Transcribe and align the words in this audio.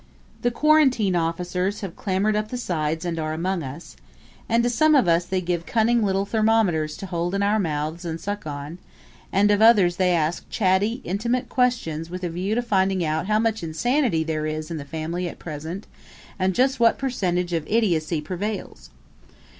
The 0.41 0.49
quarantine 0.49 1.15
officers 1.15 1.81
have 1.81 1.95
clambered 1.95 2.35
up 2.35 2.47
the 2.47 2.57
sides 2.57 3.05
and 3.05 3.19
are 3.19 3.33
among 3.33 3.61
us; 3.61 3.95
and 4.49 4.63
to 4.63 4.69
some 4.71 4.95
of 4.95 5.07
us 5.07 5.25
they 5.25 5.41
give 5.41 5.67
cunning 5.67 6.01
little 6.03 6.25
thermometers 6.25 6.97
to 6.97 7.05
hold 7.05 7.35
in 7.35 7.43
our 7.43 7.59
mouths 7.59 8.03
and 8.03 8.19
suck 8.19 8.47
on, 8.47 8.79
and 9.31 9.51
of 9.51 9.61
others 9.61 9.97
they 9.97 10.09
ask 10.09 10.49
chatty, 10.49 11.01
intimate 11.03 11.49
questions 11.49 12.09
with 12.09 12.23
a 12.23 12.29
view 12.31 12.55
to 12.55 12.63
finding 12.63 13.05
out 13.05 13.27
how 13.27 13.37
much 13.37 13.61
insanity 13.61 14.23
there 14.23 14.47
is 14.47 14.71
in 14.71 14.77
the 14.77 14.85
family 14.85 15.29
at 15.29 15.37
present 15.37 15.85
and 16.39 16.55
just 16.55 16.79
what 16.79 16.97
percentage 16.97 17.53
of 17.53 17.67
idiocy 17.67 18.21
prevails? 18.21 18.89